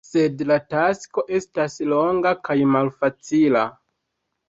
[0.09, 3.67] Sed la tasko estas longa kaj malfacila.